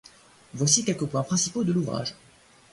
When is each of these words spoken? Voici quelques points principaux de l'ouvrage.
Voici 0.55 0.83
quelques 0.83 1.05
points 1.05 1.21
principaux 1.21 1.63
de 1.63 1.71
l'ouvrage. 1.71 2.15